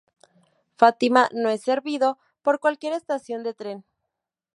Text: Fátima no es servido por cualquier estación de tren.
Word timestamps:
Fátima 0.77 1.29
no 1.31 1.49
es 1.51 1.61
servido 1.61 2.17
por 2.41 2.59
cualquier 2.59 2.93
estación 2.93 3.43
de 3.43 3.53
tren. 3.53 3.85